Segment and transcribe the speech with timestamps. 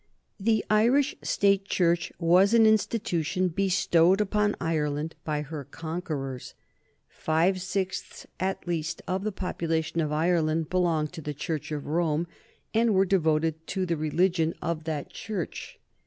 [0.39, 6.55] The Irish State Church was an institution bestowed upon Ireland by her conquerors.
[7.07, 12.25] Five sixths, at least, of the population of Ireland belonged to the Church of Rome
[12.73, 15.77] and were devoted to the religion of that Church.